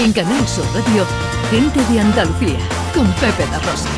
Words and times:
En 0.00 0.12
Canal 0.12 0.46
Sur 0.46 0.64
Radio, 0.74 1.04
Gente 1.50 1.80
de 1.92 2.00
Andalucía, 2.00 2.56
con 2.94 3.04
Pepe 3.14 3.44
La 3.50 3.58
Rosa. 3.58 3.88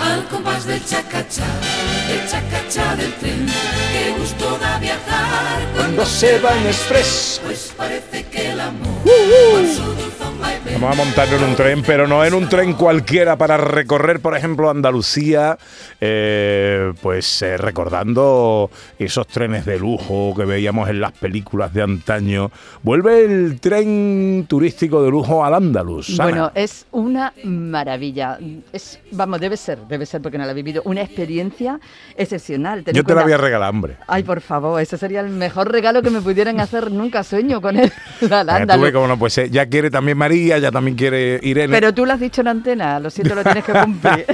Al 0.00 0.24
compás 0.28 0.64
del 0.64 0.82
chacachá, 0.82 1.44
el 2.10 2.26
chacachá 2.26 2.96
del 2.96 3.12
tren, 3.16 3.46
que 3.92 4.18
gusto 4.18 4.56
da 4.58 4.78
viajar 4.78 5.60
Cuando 5.76 6.06
se 6.06 6.38
va 6.38 6.56
en 6.56 6.66
express. 6.68 7.42
Pues 7.44 7.74
parece 7.76 8.24
que 8.24 8.52
el 8.52 8.60
amor 8.60 8.88
Uh, 9.04 9.89
Vamos 10.80 10.98
a 10.98 11.04
montar 11.04 11.28
en 11.28 11.44
un 11.44 11.54
tren, 11.56 11.82
pero 11.86 12.08
no 12.08 12.24
en 12.24 12.32
un 12.32 12.48
tren 12.48 12.72
cualquiera 12.72 13.36
para 13.36 13.58
recorrer, 13.58 14.20
por 14.20 14.34
ejemplo, 14.34 14.70
Andalucía, 14.70 15.58
eh, 16.00 16.94
pues 17.02 17.42
eh, 17.42 17.58
recordando 17.58 18.70
esos 18.98 19.26
trenes 19.26 19.66
de 19.66 19.78
lujo 19.78 20.32
que 20.34 20.46
veíamos 20.46 20.88
en 20.88 21.02
las 21.02 21.12
películas 21.12 21.74
de 21.74 21.82
antaño. 21.82 22.50
Vuelve 22.82 23.26
el 23.26 23.60
tren 23.60 24.46
turístico 24.48 25.02
de 25.02 25.10
lujo 25.10 25.44
al 25.44 25.52
Andalus. 25.52 26.16
Bueno, 26.16 26.50
es 26.54 26.86
una 26.92 27.34
maravilla. 27.44 28.38
Es, 28.72 29.00
vamos, 29.10 29.38
debe 29.38 29.58
ser, 29.58 29.80
debe 29.86 30.06
ser 30.06 30.22
porque 30.22 30.38
no 30.38 30.46
la 30.46 30.52
he 30.52 30.54
vivido. 30.54 30.80
Una 30.86 31.02
experiencia 31.02 31.78
excepcional. 32.16 32.84
Yo 32.86 33.04
te 33.04 33.14
la 33.14 33.22
voy 33.22 33.32
a 33.32 33.36
regalar, 33.36 33.68
hombre. 33.68 33.96
Ay, 34.06 34.22
por 34.22 34.40
favor, 34.40 34.80
ese 34.80 34.96
sería 34.96 35.20
el 35.20 35.28
mejor 35.28 35.70
regalo 35.70 36.00
que 36.00 36.08
me 36.08 36.22
pudieran 36.22 36.58
hacer. 36.58 36.90
Nunca 36.90 37.22
sueño 37.22 37.60
con 37.60 37.76
él. 37.76 37.92
al 38.22 38.46
tú 38.46 38.50
Andaluz. 38.50 38.84
ves 38.84 38.92
cómo 38.94 39.06
no, 39.06 39.18
pues 39.18 39.38
ya 39.50 39.66
quiere 39.66 39.90
también 39.90 40.16
María, 40.16 40.56
ya 40.58 40.69
también 40.72 40.96
quiere 40.96 41.38
Irene. 41.42 41.74
Pero 41.74 41.92
tú 41.94 42.04
lo 42.06 42.12
has 42.12 42.20
dicho 42.20 42.40
en 42.40 42.48
antena, 42.48 42.98
lo 43.00 43.10
siento, 43.10 43.34
lo 43.34 43.42
tienes 43.42 43.64
que 43.64 43.72
cumplir. 43.72 44.26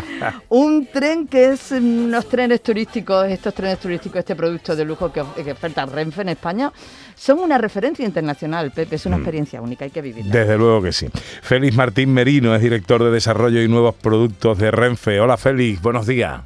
un 0.48 0.86
tren 0.92 1.26
que 1.26 1.52
es 1.52 1.72
mm, 1.72 2.04
unos 2.06 2.28
trenes 2.28 2.62
turísticos, 2.62 3.26
estos 3.28 3.54
trenes 3.54 3.78
turísticos, 3.78 4.18
este 4.20 4.36
producto 4.36 4.74
de 4.76 4.84
lujo 4.84 5.12
que, 5.12 5.20
of- 5.20 5.34
que 5.34 5.52
oferta 5.52 5.86
Renfe 5.86 6.22
en 6.22 6.30
España, 6.30 6.72
son 7.14 7.38
una 7.40 7.58
referencia 7.58 8.04
internacional, 8.04 8.70
Pepe, 8.72 8.96
es 8.96 9.06
una 9.06 9.16
experiencia 9.16 9.60
única, 9.60 9.84
hay 9.84 9.90
que 9.90 10.02
vivirla. 10.02 10.32
Desde 10.32 10.56
luego 10.58 10.82
que 10.82 10.92
sí. 10.92 11.08
Félix 11.42 11.76
Martín 11.76 12.12
Merino 12.12 12.54
es 12.54 12.62
director 12.62 13.02
de 13.02 13.10
desarrollo 13.10 13.62
y 13.62 13.68
nuevos 13.68 13.94
productos 13.94 14.58
de 14.58 14.70
Renfe. 14.70 15.20
Hola 15.20 15.36
Félix, 15.36 15.80
buenos 15.82 16.06
días. 16.06 16.40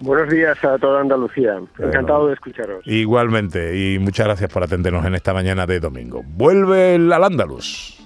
Buenos 0.00 0.28
días 0.28 0.58
a 0.64 0.76
toda 0.76 1.00
Andalucía. 1.00 1.54
Encantado 1.78 2.26
de 2.26 2.34
escucharos. 2.34 2.84
Igualmente, 2.84 3.78
y 3.78 3.98
muchas 4.00 4.26
gracias 4.26 4.50
por 4.52 4.62
atendernos 4.64 5.06
en 5.06 5.14
esta 5.14 5.32
mañana 5.32 5.66
de 5.66 5.78
domingo. 5.80 6.22
Vuelve 6.26 6.96
el 6.96 7.12
al 7.12 7.24
Andalus. 7.24 8.03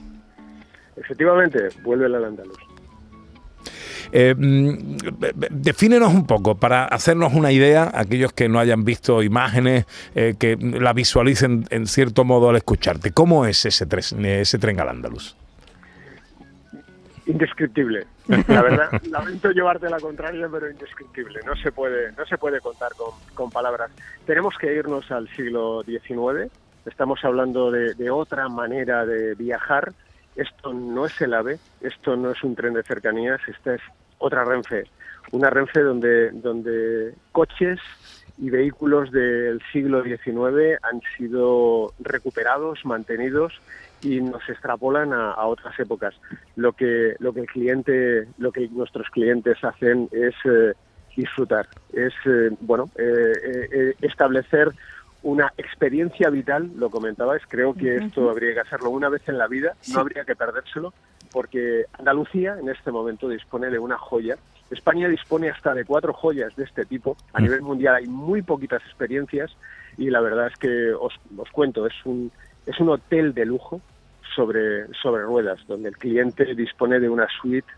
Efectivamente, 1.00 1.68
vuelve 1.82 2.06
el 2.06 2.14
andaluz. 2.24 2.56
Eh, 4.10 4.34
mm, 4.34 4.96
defínenos 5.50 6.14
un 6.14 6.26
poco 6.26 6.54
para 6.56 6.86
hacernos 6.86 7.34
una 7.34 7.52
idea, 7.52 7.90
aquellos 7.94 8.32
que 8.32 8.48
no 8.48 8.58
hayan 8.58 8.82
visto 8.84 9.22
imágenes, 9.22 9.84
eh, 10.14 10.34
que 10.38 10.56
la 10.56 10.94
visualicen 10.94 11.66
en 11.70 11.86
cierto 11.86 12.24
modo 12.24 12.48
al 12.48 12.56
escucharte. 12.56 13.12
¿Cómo 13.12 13.44
es 13.44 13.66
ese, 13.66 13.86
tren- 13.86 14.24
ese 14.24 14.58
tren 14.58 14.80
al 14.80 14.88
Andalus? 14.88 15.36
Indescriptible. 17.26 18.06
La 18.46 18.62
verdad, 18.62 18.88
lamento 19.10 19.50
llevarte 19.50 19.90
la 19.90 20.00
contraria, 20.00 20.48
pero 20.50 20.70
indescriptible. 20.70 21.40
No 21.44 21.54
se 21.56 21.70
puede, 21.72 22.12
no 22.12 22.24
se 22.24 22.38
puede 22.38 22.60
contar 22.60 22.92
con, 22.96 23.10
con 23.34 23.50
palabras. 23.50 23.90
Tenemos 24.26 24.54
que 24.58 24.72
irnos 24.74 25.10
al 25.10 25.28
siglo 25.36 25.82
XIX. 25.84 26.50
Estamos 26.86 27.22
hablando 27.22 27.70
de, 27.70 27.92
de 27.94 28.10
otra 28.10 28.48
manera 28.48 29.04
de 29.04 29.34
viajar. 29.34 29.92
Esto 30.38 30.72
no 30.72 31.04
es 31.04 31.20
el 31.20 31.34
AVE, 31.34 31.58
esto 31.80 32.16
no 32.16 32.30
es 32.30 32.42
un 32.44 32.54
tren 32.54 32.72
de 32.72 32.84
cercanías, 32.84 33.40
esta 33.48 33.74
es 33.74 33.82
otra 34.18 34.44
Renfe. 34.44 34.84
Una 35.32 35.50
Renfe 35.50 35.80
donde, 35.80 36.30
donde 36.30 37.12
coches 37.32 37.80
y 38.38 38.48
vehículos 38.48 39.10
del 39.10 39.60
siglo 39.72 40.02
XIX 40.04 40.78
han 40.82 41.00
sido 41.16 41.92
recuperados, 41.98 42.84
mantenidos 42.84 43.60
y 44.00 44.20
nos 44.20 44.48
extrapolan 44.48 45.12
a, 45.12 45.32
a 45.32 45.46
otras 45.46 45.78
épocas. 45.80 46.14
Lo 46.54 46.72
que, 46.72 47.16
lo 47.18 47.32
que 47.32 47.40
el 47.40 47.46
cliente, 47.46 48.28
lo 48.38 48.52
que 48.52 48.68
nuestros 48.68 49.08
clientes 49.10 49.62
hacen 49.64 50.08
es 50.12 50.34
eh, 50.44 50.72
disfrutar, 51.18 51.66
es 51.92 52.14
eh, 52.26 52.50
bueno 52.60 52.88
eh, 52.96 53.32
eh, 53.42 53.68
eh, 53.72 53.94
establecer 54.02 54.72
una 55.22 55.52
experiencia 55.56 56.30
vital, 56.30 56.70
lo 56.76 56.90
comentabais, 56.90 57.42
creo 57.48 57.74
que 57.74 57.96
esto 57.96 58.30
habría 58.30 58.54
que 58.54 58.60
hacerlo 58.60 58.90
una 58.90 59.08
vez 59.08 59.28
en 59.28 59.38
la 59.38 59.48
vida, 59.48 59.74
no 59.92 60.00
habría 60.00 60.24
que 60.24 60.36
perdérselo, 60.36 60.94
porque 61.32 61.86
Andalucía 61.98 62.56
en 62.60 62.68
este 62.68 62.90
momento 62.90 63.28
dispone 63.28 63.68
de 63.70 63.78
una 63.78 63.98
joya. 63.98 64.36
España 64.70 65.08
dispone 65.08 65.50
hasta 65.50 65.74
de 65.74 65.84
cuatro 65.84 66.12
joyas 66.12 66.54
de 66.56 66.64
este 66.64 66.84
tipo. 66.84 67.16
A 67.32 67.40
nivel 67.40 67.62
mundial 67.62 67.96
hay 67.96 68.06
muy 68.06 68.42
poquitas 68.42 68.82
experiencias 68.82 69.50
y 69.96 70.10
la 70.10 70.20
verdad 70.20 70.48
es 70.48 70.56
que 70.56 70.92
os, 70.92 71.14
os 71.36 71.50
cuento, 71.50 71.86
es 71.86 71.94
un, 72.04 72.30
es 72.66 72.78
un 72.78 72.90
hotel 72.90 73.34
de 73.34 73.46
lujo 73.46 73.80
sobre, 74.36 74.86
sobre 74.94 75.22
ruedas, 75.22 75.58
donde 75.66 75.88
el 75.88 75.96
cliente 75.96 76.54
dispone 76.54 77.00
de 77.00 77.08
una 77.08 77.26
suite 77.40 77.68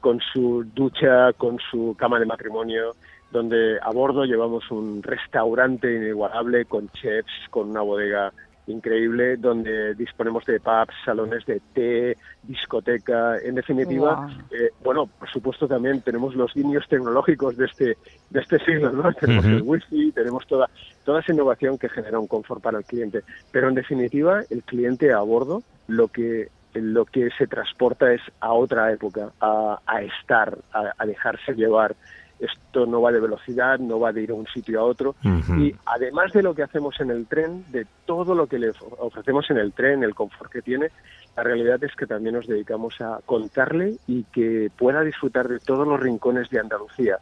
con 0.00 0.20
su 0.20 0.64
ducha, 0.74 1.32
con 1.34 1.58
su 1.58 1.94
cama 1.98 2.18
de 2.18 2.26
matrimonio, 2.26 2.94
donde 3.30 3.78
a 3.82 3.90
bordo 3.90 4.24
llevamos 4.24 4.70
un 4.70 5.02
restaurante 5.02 5.94
inigualable 5.94 6.64
con 6.64 6.88
chefs, 6.90 7.32
con 7.50 7.70
una 7.70 7.82
bodega 7.82 8.32
increíble, 8.68 9.36
donde 9.36 9.94
disponemos 9.94 10.44
de 10.44 10.60
pubs, 10.60 10.94
salones 11.04 11.44
de 11.46 11.60
té, 11.72 12.16
discoteca, 12.42 13.38
en 13.38 13.54
definitiva, 13.54 14.28
eh, 14.50 14.70
bueno, 14.82 15.06
por 15.06 15.28
supuesto 15.30 15.66
también 15.66 16.00
tenemos 16.02 16.34
los 16.34 16.52
guiños 16.54 16.86
tecnológicos 16.88 17.56
de 17.56 17.66
este 17.66 17.96
de 18.30 18.40
este 18.40 18.58
siglo, 18.60 18.92
¿no? 18.92 19.12
Tenemos 19.20 19.44
el 19.44 19.62
wifi, 19.62 20.12
tenemos 20.12 20.46
toda 20.46 20.68
toda 21.04 21.20
esa 21.20 21.32
innovación 21.32 21.78
que 21.78 21.88
genera 21.88 22.18
un 22.18 22.26
confort 22.26 22.62
para 22.62 22.78
el 22.78 22.84
cliente, 22.84 23.22
pero 23.50 23.68
en 23.68 23.74
definitiva 23.74 24.42
el 24.50 24.62
cliente 24.62 25.12
a 25.12 25.20
bordo 25.20 25.62
lo 25.86 26.08
que 26.08 26.48
lo 26.74 27.06
que 27.06 27.30
se 27.36 27.46
transporta 27.46 28.12
es 28.12 28.20
a 28.40 28.52
otra 28.52 28.92
época, 28.92 29.32
a, 29.40 29.80
a 29.86 30.02
estar, 30.02 30.58
a, 30.72 30.92
a 30.96 31.06
dejarse 31.06 31.54
llevar. 31.54 31.96
Esto 32.40 32.86
no 32.86 33.00
va 33.02 33.10
de 33.10 33.20
velocidad, 33.20 33.78
no 33.80 33.98
va 33.98 34.12
de 34.12 34.22
ir 34.22 34.30
a 34.30 34.34
un 34.34 34.46
sitio 34.46 34.80
a 34.80 34.84
otro. 34.84 35.14
Y 35.60 35.74
además 35.86 36.32
de 36.32 36.42
lo 36.42 36.54
que 36.54 36.62
hacemos 36.62 36.98
en 37.00 37.10
el 37.10 37.26
tren, 37.26 37.64
de 37.72 37.86
todo 38.06 38.34
lo 38.34 38.46
que 38.46 38.58
le 38.58 38.70
of- 38.70 38.82
ofrecemos 38.98 39.50
en 39.50 39.58
el 39.58 39.72
tren, 39.72 40.04
el 40.04 40.14
confort 40.14 40.52
que 40.52 40.62
tiene, 40.62 40.90
la 41.36 41.42
realidad 41.42 41.82
es 41.82 41.94
que 41.96 42.06
también 42.06 42.34
nos 42.36 42.46
dedicamos 42.46 43.00
a 43.00 43.20
contarle 43.26 43.96
y 44.06 44.22
que 44.24 44.70
pueda 44.76 45.02
disfrutar 45.02 45.48
de 45.48 45.58
todos 45.58 45.86
los 45.86 45.98
rincones 45.98 46.48
de 46.50 46.60
Andalucía. 46.60 47.18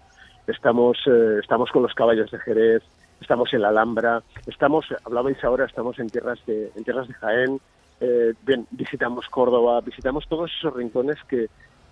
Estamos, 0.47 0.99
eh, 1.07 1.39
estamos 1.43 1.71
con 1.71 1.83
los 1.83 1.95
caballos 1.95 2.31
de 2.31 2.39
Jerez, 2.39 2.83
estamos 3.21 3.53
en 3.55 3.63
la 3.63 3.69
Alhambra, 3.69 4.23
estamos, 4.47 4.85
hablabais 5.05 5.43
ahora, 5.43 5.65
estamos 5.65 5.99
en 5.99 6.09
tierras 6.11 6.39
de, 6.47 6.71
en 6.77 6.85
tierras 6.85 7.09
de 7.09 7.15
Jaén, 7.15 7.61
eh, 8.01 8.35
bien, 8.43 8.67
visitamos 8.71 9.27
Córdoba, 9.29 9.81
visitamos 9.81 10.27
todos 10.29 10.51
esos 10.59 10.75
rincones 10.75 11.17
que, 11.27 11.47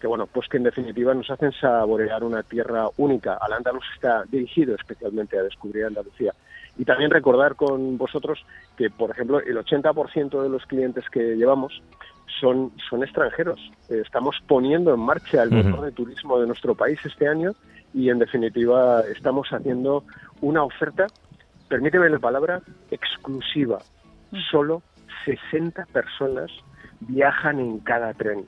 que, 0.05 0.09
bueno, 0.09 0.27
pues 0.27 0.51
que 0.51 0.59
en 0.59 0.65
definitiva 0.65 1.15
nos 1.15 1.31
hacen 1.31 1.51
saborear 1.53 2.25
una 2.25 2.43
tierra 2.43 2.91
única. 2.99 3.39
Al 3.41 3.55
Andaluz 3.55 3.85
está 3.95 4.23
dirigido 4.31 4.75
especialmente 4.75 5.39
a 5.39 5.43
descubrir 5.43 5.87
Andalucía. 5.87 6.35
Y 6.77 6.85
también 6.85 7.11
recordar 7.11 7.55
con 7.55 7.97
vosotros 7.97 8.45
que, 8.77 8.91
por 8.91 9.13
ejemplo, 9.13 9.41
el 9.41 9.57
80% 9.57 10.43
de 10.43 10.51
los 10.51 10.67
clientes 10.67 11.09
que 11.09 11.37
llevamos 11.37 11.83
son, 12.39 12.73
son 12.91 13.03
extranjeros. 13.03 13.59
Eh, 13.89 14.03
estamos 14.05 14.37
poniendo 14.47 14.93
en 14.93 15.01
marcha 15.01 15.43
el 15.43 15.53
motor 15.53 15.87
de 15.87 15.93
turismo 15.93 16.39
de 16.39 16.49
nuestro 16.49 16.75
país 16.75 16.99
este 17.03 17.27
año 17.27 17.53
y, 17.95 18.11
en 18.11 18.19
definitiva, 18.19 19.05
estamos 19.11 19.49
haciendo 19.55 20.05
una 20.43 20.65
oferta, 20.65 21.07
permíteme 21.71 22.11
la 22.11 22.19
palabra, 22.19 22.61
exclusiva. 22.91 23.79
Solo 24.51 24.83
60 25.25 25.87
personas 25.95 26.51
viajan 27.01 27.59
en 27.59 27.79
cada 27.79 28.13
tren. 28.13 28.45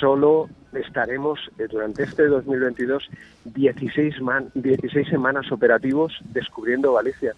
Solo 0.00 0.48
estaremos 0.72 1.38
eh, 1.58 1.66
durante 1.70 2.02
este 2.04 2.26
2022 2.26 3.08
16, 3.44 4.20
man- 4.20 4.50
16 4.54 5.08
semanas 5.08 5.50
operativos 5.52 6.12
descubriendo 6.32 6.94
Galicia. 6.94 7.32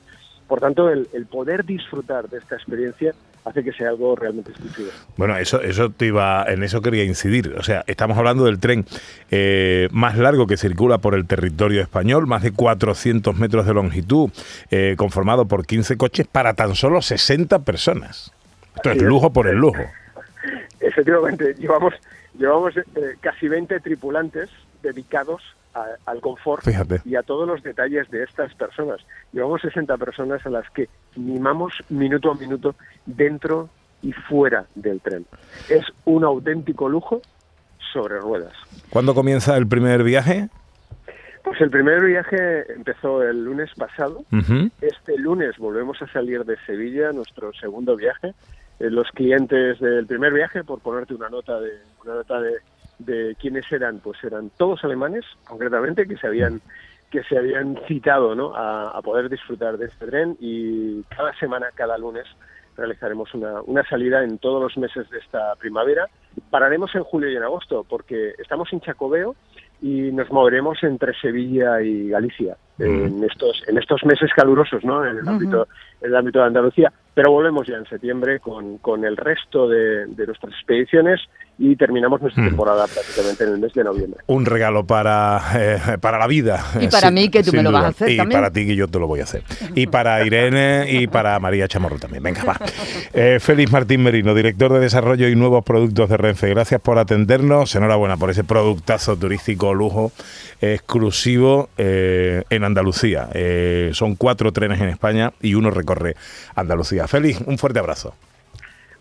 Por 0.46 0.60
tanto, 0.60 0.90
el, 0.90 1.08
el 1.14 1.26
poder 1.26 1.64
disfrutar 1.64 2.28
de 2.28 2.38
esta 2.38 2.54
experiencia 2.56 3.12
hace 3.46 3.62
que 3.64 3.72
sea 3.72 3.88
algo 3.90 4.14
realmente 4.14 4.50
exclusivo. 4.50 4.88
Bueno, 5.16 5.36
eso, 5.38 5.60
eso 5.62 5.90
te 5.90 6.06
iba, 6.06 6.44
en 6.48 6.62
eso 6.62 6.80
quería 6.82 7.04
incidir. 7.04 7.54
O 7.58 7.62
sea, 7.62 7.82
estamos 7.86 8.16
hablando 8.18 8.44
del 8.44 8.58
tren 8.58 8.84
eh, 9.30 9.88
más 9.90 10.16
largo 10.18 10.46
que 10.46 10.56
circula 10.58 10.98
por 10.98 11.14
el 11.14 11.26
territorio 11.26 11.80
español, 11.82 12.26
más 12.26 12.42
de 12.42 12.52
400 12.52 13.36
metros 13.38 13.66
de 13.66 13.74
longitud, 13.74 14.30
eh, 14.70 14.94
conformado 14.98 15.46
por 15.46 15.66
15 15.66 15.96
coches 15.96 16.26
para 16.26 16.54
tan 16.54 16.74
solo 16.74 17.00
60 17.02 17.60
personas. 17.60 18.30
Esto 18.76 18.90
es. 18.90 19.02
lujo 19.02 19.32
por 19.32 19.46
el 19.48 19.56
lujo. 19.56 19.82
Efectivamente, 20.80 21.54
llevamos, 21.58 21.94
llevamos 22.38 22.76
eh, 22.76 22.82
casi 23.20 23.48
20 23.48 23.80
tripulantes 23.80 24.50
dedicados 24.82 25.42
a- 25.74 25.86
al 26.06 26.20
confort 26.20 26.64
Fíjate. 26.64 27.00
y 27.04 27.16
a 27.16 27.22
todos 27.22 27.46
los 27.48 27.62
detalles 27.62 28.08
de 28.10 28.22
estas 28.22 28.54
personas. 28.54 29.00
Llevamos 29.32 29.60
60 29.62 29.96
personas 29.96 30.44
a 30.46 30.50
las 30.50 30.68
que 30.70 30.88
mimamos 31.16 31.72
minuto 31.88 32.30
a 32.30 32.34
minuto 32.36 32.74
dentro 33.06 33.68
y 34.02 34.12
fuera 34.12 34.66
del 34.74 35.00
tren. 35.00 35.26
Es 35.68 35.84
un 36.04 36.24
auténtico 36.24 36.88
lujo 36.88 37.22
sobre 37.92 38.18
ruedas. 38.20 38.52
¿Cuándo 38.90 39.14
comienza 39.14 39.56
el 39.56 39.66
primer 39.66 40.02
viaje? 40.02 40.48
Pues 41.42 41.60
el 41.60 41.70
primer 41.70 42.02
viaje 42.04 42.72
empezó 42.72 43.22
el 43.22 43.44
lunes 43.44 43.70
pasado. 43.76 44.24
Este 44.80 45.18
lunes 45.18 45.56
volvemos 45.58 46.00
a 46.02 46.06
salir 46.12 46.44
de 46.44 46.56
Sevilla, 46.66 47.12
nuestro 47.12 47.52
segundo 47.52 47.96
viaje. 47.96 48.32
Eh, 48.80 48.90
los 48.90 49.10
clientes 49.10 49.78
del 49.80 50.06
primer 50.06 50.32
viaje, 50.32 50.64
por 50.64 50.80
ponerte 50.80 51.14
una 51.14 51.28
nota 51.28 51.60
de 51.60 51.72
una 52.04 52.14
nota 52.14 52.40
de, 52.40 52.54
de 52.98 53.36
quiénes 53.40 53.70
eran, 53.70 54.00
pues 54.00 54.22
eran 54.24 54.50
todos 54.56 54.84
alemanes, 54.84 55.24
concretamente, 55.44 56.06
que 56.06 56.16
se 56.16 56.26
habían 56.26 56.60
que 57.10 57.22
se 57.24 57.38
habían 57.38 57.78
citado 57.86 58.34
¿no? 58.34 58.56
a, 58.56 58.88
a 58.88 59.00
poder 59.00 59.28
disfrutar 59.28 59.78
de 59.78 59.86
este 59.86 60.06
tren 60.06 60.36
y 60.40 61.00
cada 61.04 61.32
semana, 61.34 61.68
cada 61.72 61.96
lunes, 61.96 62.26
realizaremos 62.76 63.32
una, 63.34 63.62
una 63.62 63.84
salida 63.84 64.24
en 64.24 64.38
todos 64.38 64.60
los 64.60 64.76
meses 64.76 65.08
de 65.10 65.18
esta 65.18 65.54
primavera. 65.56 66.08
Pararemos 66.50 66.92
en 66.96 67.04
julio 67.04 67.30
y 67.30 67.36
en 67.36 67.44
agosto 67.44 67.86
porque 67.88 68.34
estamos 68.38 68.72
en 68.72 68.80
Chacobeo 68.80 69.36
y 69.80 70.10
nos 70.12 70.30
moveremos 70.30 70.82
entre 70.82 71.14
Sevilla 71.14 71.80
y 71.82 72.08
Galicia 72.08 72.56
en 72.78 73.22
estos 73.22 73.62
en 73.68 73.78
estos 73.78 74.04
meses 74.04 74.30
calurosos 74.34 74.84
¿no? 74.84 75.04
en 75.04 75.18
el 75.18 75.28
ámbito 75.28 75.68
en 76.00 76.10
el 76.10 76.16
ámbito 76.16 76.40
de 76.40 76.46
Andalucía 76.46 76.92
pero 77.14 77.30
volvemos 77.30 77.66
ya 77.66 77.76
en 77.76 77.86
septiembre 77.86 78.40
con, 78.40 78.78
con 78.78 79.04
el 79.04 79.16
resto 79.16 79.68
de, 79.68 80.06
de 80.06 80.26
nuestras 80.26 80.52
expediciones 80.52 81.20
y 81.56 81.76
terminamos 81.76 82.20
nuestra 82.20 82.42
Mm. 82.42 82.48
temporada 82.48 82.84
prácticamente 82.88 83.44
en 83.44 83.50
el 83.50 83.58
mes 83.60 83.72
de 83.74 83.84
noviembre 83.84 84.20
Un 84.26 84.44
regalo 84.44 84.84
para, 84.84 85.40
eh, 85.54 85.98
para 86.00 86.18
la 86.18 86.26
vida. 86.26 86.64
Y 86.80 86.88
para 86.88 87.06
Sin- 87.08 87.14
mí, 87.14 87.28
que 87.28 87.44
tú 87.44 87.52
me 87.52 87.62
lo 87.62 87.70
vas 87.70 87.84
a 87.84 87.88
hacer 87.88 88.08
y 88.10 88.16
también. 88.16 88.40
para 88.40 88.52
ti, 88.52 88.66
que 88.66 88.74
yo 88.74 88.88
te 88.88 88.98
lo 88.98 89.06
voy 89.06 89.20
a 89.20 89.22
hacer. 89.22 89.44
Y 89.76 89.86
para 89.86 90.24
Irene 90.26 90.86
y 90.90 91.06
para 91.06 91.38
María 91.38 91.68
Chamorro 91.68 91.98
también. 92.00 92.24
Venga, 92.24 92.42
va. 92.42 92.58
Eh, 93.12 93.38
Félix 93.40 93.70
Martín 93.70 94.02
Merino, 94.02 94.34
director 94.34 94.72
de 94.72 94.80
Desarrollo 94.80 95.28
y 95.28 95.36
Nuevos 95.36 95.64
Productos 95.64 96.08
de 96.10 96.16
Renfe. 96.16 96.48
Gracias 96.48 96.80
por 96.80 96.98
atendernos. 96.98 97.72
Enhorabuena 97.76 98.16
por 98.16 98.30
ese 98.30 98.42
productazo 98.42 99.16
turístico 99.16 99.72
lujo 99.74 100.10
exclusivo 100.60 101.68
eh, 101.78 102.42
en 102.50 102.64
Andalucía. 102.64 103.28
Eh, 103.32 103.90
son 103.92 104.16
cuatro 104.16 104.50
trenes 104.52 104.80
en 104.80 104.88
España 104.88 105.32
y 105.40 105.54
uno 105.54 105.70
recorre 105.70 106.16
Andalucía. 106.56 107.03
Félix, 107.06 107.40
un 107.46 107.58
fuerte 107.58 107.78
abrazo. 107.78 108.14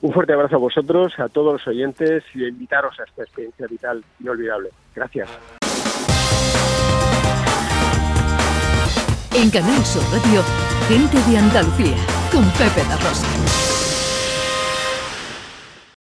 un 0.01 0.11
fuerte 0.11 0.33
abrazo 0.33 0.55
a 0.55 0.59
vosotros 0.59 1.13
a 1.17 1.29
todos 1.29 1.53
los 1.53 1.67
oyentes 1.67 2.23
y 2.33 2.43
a 2.43 2.47
invitaros 2.49 2.99
a 2.99 3.03
esta 3.03 3.23
experiencia 3.23 3.67
vital 3.67 4.03
inolvidable 4.19 4.69
gracias 4.95 5.29
En 9.35 9.49
Canal 9.49 9.83
Sur 9.83 10.03
Radio, 10.11 10.43
gente 10.87 11.17
de 11.29 11.37
Andalucía, 11.37 11.97
con 12.31 12.43
Pepe 12.51 12.87
da 12.87 12.97
Rosa. 12.97 13.72